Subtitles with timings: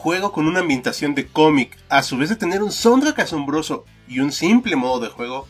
[0.00, 4.20] Juego con una ambientación de cómic, a su vez de tener un soundtrack asombroso y
[4.20, 5.46] un simple modo de juego.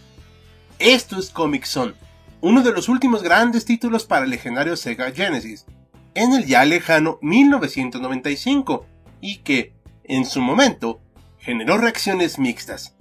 [0.80, 1.94] Esto es Comic Zone,
[2.40, 5.66] uno de los últimos grandes títulos para el legendario Sega Genesis,
[6.14, 8.86] en el ya lejano 1995,
[9.20, 11.00] y que, en su momento,
[11.38, 12.96] generó reacciones mixtas.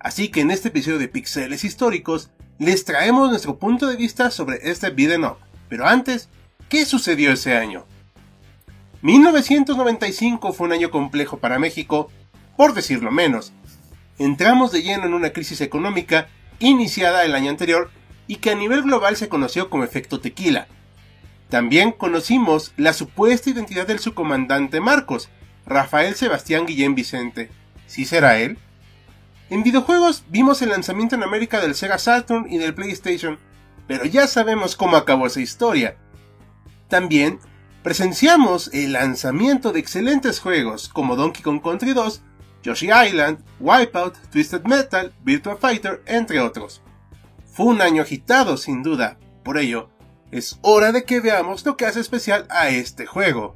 [0.00, 4.70] Así que en este episodio de Pixeles Históricos, les traemos nuestro punto de vista sobre
[4.70, 5.34] este beat'em.
[5.68, 6.30] Pero antes,
[6.70, 7.84] ¿qué sucedió ese año?
[9.04, 12.10] 1995 fue un año complejo para México,
[12.56, 13.52] por decirlo menos.
[14.18, 17.90] Entramos de lleno en una crisis económica iniciada el año anterior
[18.26, 20.68] y que a nivel global se conoció como efecto tequila.
[21.50, 25.28] También conocimos la supuesta identidad del subcomandante Marcos,
[25.66, 27.50] Rafael Sebastián Guillén Vicente.
[27.86, 28.56] ¿Sí será él?
[29.50, 33.38] En videojuegos vimos el lanzamiento en América del Sega Saturn y del PlayStation,
[33.86, 35.98] pero ya sabemos cómo acabó esa historia.
[36.88, 37.38] También
[37.84, 42.22] presenciamos el lanzamiento de excelentes juegos como Donkey Kong Country 2,
[42.62, 46.80] Yoshi Island, Wipeout, Twisted Metal, Virtua Fighter, entre otros.
[47.52, 49.90] Fue un año agitado, sin duda, por ello,
[50.30, 53.54] es hora de que veamos lo que hace especial a este juego.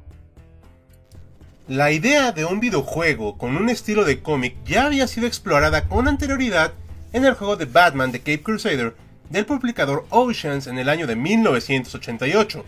[1.67, 6.07] La idea de un videojuego con un estilo de cómic ya había sido explorada con
[6.07, 6.73] anterioridad
[7.13, 8.95] en el juego de Batman de Cape Crusader
[9.31, 12.63] del publicador Oceans en el año de 1988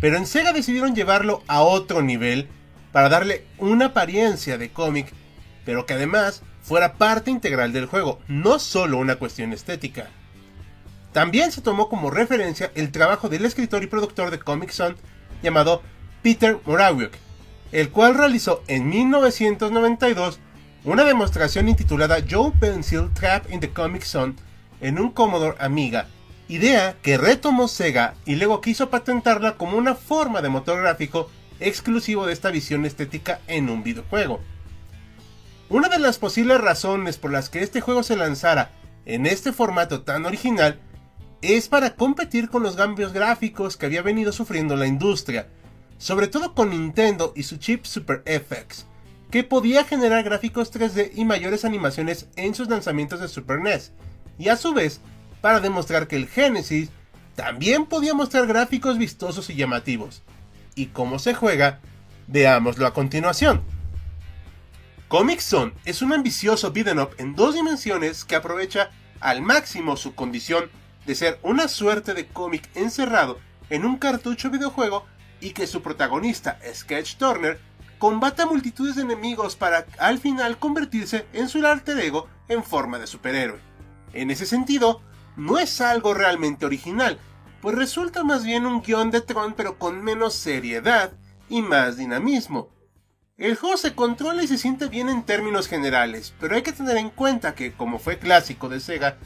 [0.00, 2.48] pero en Sega decidieron llevarlo a otro nivel
[2.92, 5.12] para darle una apariencia de cómic,
[5.64, 10.08] pero que además fuera parte integral del juego, no solo una cuestión estética.
[11.12, 14.96] También se tomó como referencia el trabajo del escritor y productor de Comic Zone
[15.42, 15.82] llamado
[16.22, 17.18] Peter Morawiecki,
[17.72, 20.40] el cual realizó en 1992
[20.84, 24.34] una demostración intitulada Joe Pencil Trap in the Comic Zone
[24.80, 26.08] en un Commodore Amiga
[26.48, 32.26] idea que retomó Sega y luego quiso patentarla como una forma de motor gráfico exclusivo
[32.26, 34.40] de esta visión estética en un videojuego.
[35.70, 38.72] Una de las posibles razones por las que este juego se lanzara
[39.06, 40.78] en este formato tan original
[41.40, 45.48] es para competir con los cambios gráficos que había venido sufriendo la industria,
[45.98, 48.86] sobre todo con Nintendo y su chip Super FX,
[49.30, 53.92] que podía generar gráficos 3D y mayores animaciones en sus lanzamientos de Super NES,
[54.38, 55.00] y a su vez
[55.44, 56.88] para demostrar que el Genesis
[57.34, 60.22] también podía mostrar gráficos vistosos y llamativos.
[60.74, 61.80] ¿Y cómo se juega?
[62.28, 63.60] Veámoslo a continuación.
[65.06, 68.90] Comic Zone es un ambicioso beat'em up en dos dimensiones que aprovecha
[69.20, 70.70] al máximo su condición
[71.04, 73.38] de ser una suerte de cómic encerrado
[73.68, 75.04] en un cartucho videojuego
[75.42, 77.60] y que su protagonista, Sketch Turner,
[77.98, 83.06] combata multitudes de enemigos para al final convertirse en su alter ego en forma de
[83.06, 83.60] superhéroe.
[84.14, 85.02] En ese sentido,
[85.36, 87.18] no es algo realmente original,
[87.60, 91.12] pues resulta más bien un guion de Tron pero con menos seriedad
[91.48, 92.68] y más dinamismo.
[93.36, 96.96] El juego se controla y se siente bien en términos generales, pero hay que tener
[96.96, 99.16] en cuenta que, como fue clásico de Sega,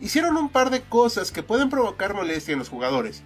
[0.00, 3.22] hicieron un par de cosas que pueden provocar molestia en los jugadores.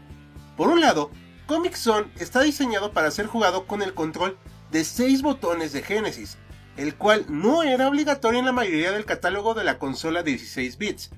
[0.56, 1.10] Por un lado,
[1.47, 4.38] Comic Zone está diseñado para ser jugado con el control
[4.70, 6.38] de 6 botones de Genesis,
[6.76, 10.78] el cual no era obligatorio en la mayoría del catálogo de la consola de 16
[10.78, 11.10] bits,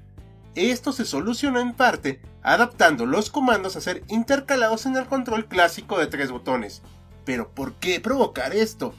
[0.55, 5.99] esto se solucionó en parte adaptando los comandos a ser intercalados en el control clásico
[5.99, 6.83] de tres botones.
[7.25, 8.95] Pero ¿por qué provocar esto?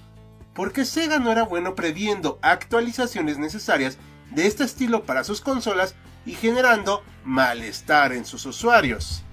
[0.54, 3.98] Porque Sega no era bueno previendo actualizaciones necesarias
[4.32, 5.96] de este estilo para sus consolas
[6.26, 9.24] y generando malestar en sus usuarios.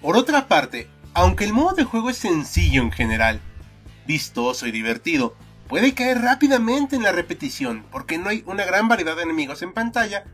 [0.00, 3.40] Por otra parte, aunque el modo de juego es sencillo en general,
[4.06, 5.36] vistoso y divertido,
[5.70, 9.72] puede caer rápidamente en la repetición porque no hay una gran variedad de enemigos en
[9.72, 10.24] pantalla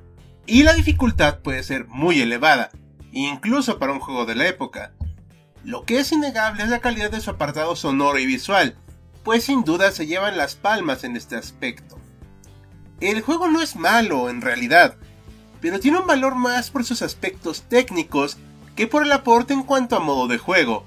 [0.46, 2.70] y la dificultad puede ser muy elevada,
[3.12, 4.92] incluso para un juego de la época.
[5.62, 8.78] Lo que es innegable es la calidad de su apartado sonoro y visual,
[9.24, 11.98] pues sin duda se llevan las palmas en este aspecto.
[13.00, 14.96] El juego no es malo en realidad,
[15.60, 18.38] pero tiene un valor más por sus aspectos técnicos
[18.74, 20.86] que por el aporte en cuanto a modo de juego.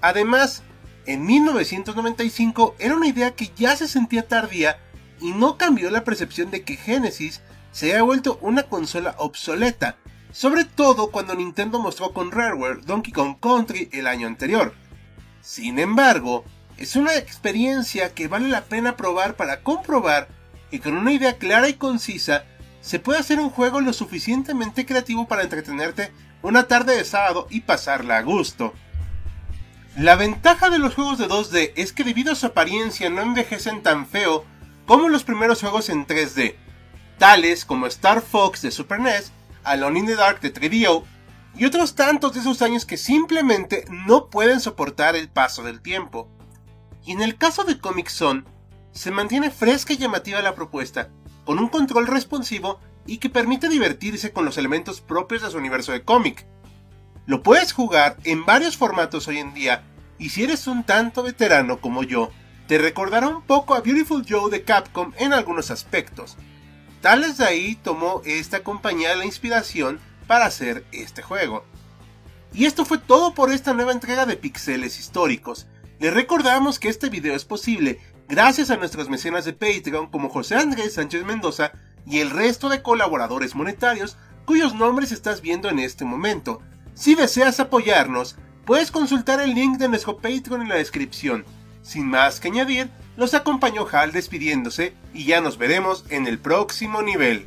[0.00, 0.62] Además,
[1.12, 4.78] en 1995 era una idea que ya se sentía tardía
[5.20, 7.42] y no cambió la percepción de que Genesis
[7.72, 9.96] se había vuelto una consola obsoleta,
[10.30, 14.72] sobre todo cuando Nintendo mostró con Rareware Donkey Kong Country el año anterior.
[15.40, 16.44] Sin embargo,
[16.76, 20.28] es una experiencia que vale la pena probar para comprobar
[20.70, 22.44] que con una idea clara y concisa
[22.80, 27.62] se puede hacer un juego lo suficientemente creativo para entretenerte una tarde de sábado y
[27.62, 28.74] pasarla a gusto.
[30.00, 33.82] La ventaja de los juegos de 2D es que debido a su apariencia no envejecen
[33.82, 34.46] tan feo
[34.86, 36.54] como los primeros juegos en 3D,
[37.18, 39.30] tales como Star Fox de Super NES,
[39.62, 41.04] Alone in the Dark de 3DO
[41.54, 46.30] y otros tantos de esos años que simplemente no pueden soportar el paso del tiempo.
[47.04, 48.44] Y en el caso de Comic Zone,
[48.92, 51.10] se mantiene fresca y llamativa la propuesta,
[51.44, 55.92] con un control responsivo y que permite divertirse con los elementos propios de su universo
[55.92, 56.46] de cómic.
[57.26, 59.84] Lo puedes jugar en varios formatos hoy en día,
[60.20, 62.30] y si eres un tanto veterano como yo,
[62.68, 66.36] te recordará un poco a Beautiful Joe de Capcom en algunos aspectos.
[67.00, 71.64] Tales de ahí tomó esta compañía la inspiración para hacer este juego.
[72.52, 75.66] Y esto fue todo por esta nueva entrega de Pixeles Históricos.
[75.98, 80.56] Les recordamos que este video es posible gracias a nuestros mecenas de Patreon como José
[80.56, 81.72] Andrés Sánchez Mendoza
[82.06, 86.60] y el resto de colaboradores monetarios cuyos nombres estás viendo en este momento.
[86.94, 91.44] Si deseas apoyarnos, puedes consultar el link de nuestro Patreon en la descripción.
[91.82, 97.02] Sin más que añadir, los acompañó Hal despidiéndose y ya nos veremos en el próximo
[97.02, 97.46] nivel.